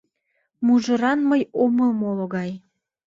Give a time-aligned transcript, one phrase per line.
[0.65, 2.51] Мужыран мый омыл моло гай.